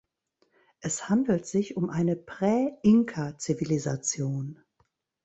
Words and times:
Es 0.79 1.09
handelt 1.09 1.45
sich 1.45 1.77
um 1.77 1.91
eine 1.91 2.15
"Prä-Inka"-Zivilisation. 2.15 4.57